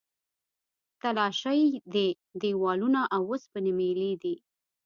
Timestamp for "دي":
1.93-2.07, 4.23-4.35